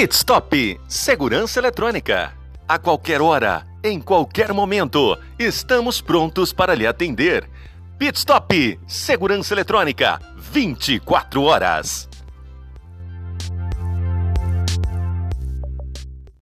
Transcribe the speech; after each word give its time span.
Pit 0.00 0.14
Stop 0.14 0.80
Segurança 0.88 1.60
Eletrônica. 1.60 2.32
A 2.66 2.78
qualquer 2.78 3.20
hora, 3.20 3.66
em 3.84 4.00
qualquer 4.00 4.50
momento, 4.50 5.14
estamos 5.38 6.00
prontos 6.00 6.54
para 6.54 6.74
lhe 6.74 6.86
atender. 6.86 7.46
Pit 7.98 8.16
Stop 8.16 8.80
Segurança 8.86 9.52
Eletrônica 9.52 10.18
24 10.38 11.42
horas. 11.42 12.09